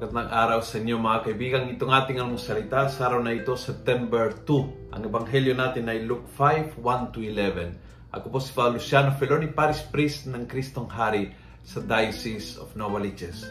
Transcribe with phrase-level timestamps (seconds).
[0.00, 1.68] Magandang araw sa inyo mga kaibigan.
[1.76, 4.96] Itong ating almusalita sa araw na ito, September 2.
[4.96, 8.08] Ang ebanghelyo natin ay Luke 5, 1 to 11.
[8.08, 13.44] Ako po si Father Luciano Feloni, Paris Priest ng Kristong Hari sa Diocese of Novaliches.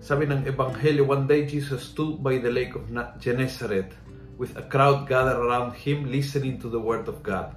[0.00, 2.88] Sabi ng ebanghelyo, one day Jesus stood by the lake of
[3.20, 3.92] Gennesaret
[4.40, 7.52] with a crowd gathered around him listening to the word of God.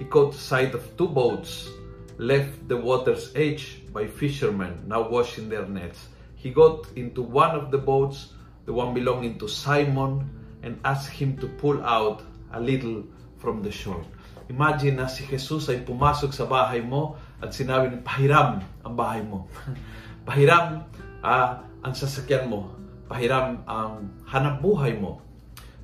[0.00, 1.68] He caught sight of two boats
[2.16, 6.16] left the water's edge by fishermen now washing their nets.
[6.38, 8.32] He got into one of the boats,
[8.64, 10.30] the one belonging to Simon,
[10.62, 12.22] and asked him to pull out
[12.54, 13.02] a little
[13.42, 14.02] from the shore.
[14.48, 19.20] Imagine na si Jesus ay pumasok sa bahay mo at sinabi ni pahiram ang bahay
[19.20, 19.44] mo.
[20.28, 20.88] pahiram
[21.20, 22.72] uh, ang sasakyan mo.
[23.10, 25.20] Pahiram ang hanap buhay mo.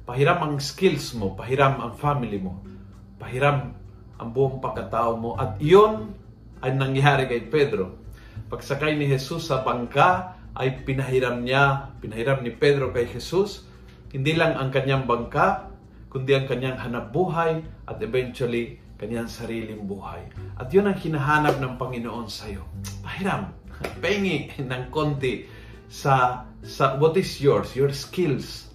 [0.08, 1.36] Pahiram ang skills mo.
[1.36, 2.64] Pahiram ang family mo.
[3.20, 3.76] Pahiram
[4.16, 5.36] ang buong pagkatao mo.
[5.36, 6.16] At iyon
[6.64, 8.00] ay nangyari kay Pedro.
[8.48, 13.66] Pagsakay ni Jesus sa bangka, ay pinahiram niya, pinahiram ni Pedro kay Jesus,
[14.14, 15.74] hindi lang ang kanyang bangka,
[16.06, 17.58] kundi ang kanyang hanap buhay
[17.90, 20.22] at eventually kanyang sariling buhay.
[20.54, 22.62] At yun ang hinahanap ng Panginoon sa iyo.
[23.02, 23.50] Pahiram,
[23.98, 25.50] pengi ng konti
[25.90, 28.70] sa, sa what is yours, your skills,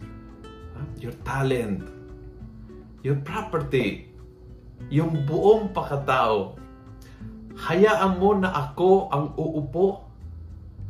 [0.99, 1.87] your talent,
[2.99, 4.11] your property,
[4.91, 6.59] yung buong pakatao.
[7.59, 10.08] Hayaan mo na ako ang uupo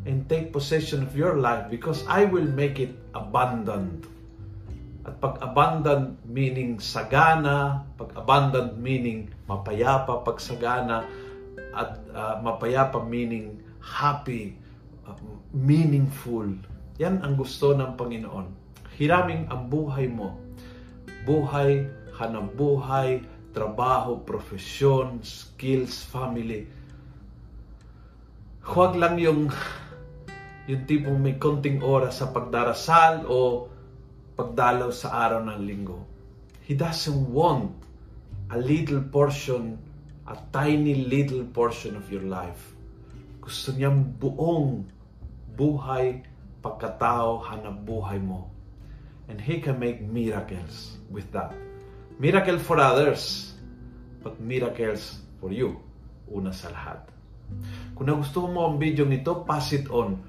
[0.10, 4.10] and take possession of your life because I will make it abundant.
[5.06, 11.06] At pag abundant meaning sagana, pag abundant meaning mapayapa, pag sagana,
[11.78, 14.58] at uh, mapayapa meaning happy,
[15.06, 15.14] uh,
[15.54, 16.50] meaningful.
[16.98, 18.50] Yan ang gusto ng Panginoon.
[19.00, 20.36] Hiraming ang buhay mo.
[21.24, 21.88] Buhay,
[22.20, 23.24] hanap buhay,
[23.56, 26.68] trabaho, profesyon, skills, family.
[28.68, 29.48] Huwag lang yung
[30.70, 33.66] yung tipong may konting oras sa pagdarasal o
[34.38, 36.06] pagdalaw sa araw ng linggo.
[36.62, 37.74] He doesn't want
[38.54, 39.82] a little portion,
[40.30, 42.78] a tiny little portion of your life.
[43.42, 44.86] Gusto niyang buong
[45.58, 46.22] buhay,
[46.62, 48.54] pagkatao, hanap buhay mo.
[49.26, 51.50] And He can make miracles with that.
[52.22, 53.58] Miracle for others,
[54.22, 55.82] but miracles for you.
[56.30, 57.10] Una sa lahat.
[57.98, 60.29] Kung nagustuhan mo ang video nito, pass it on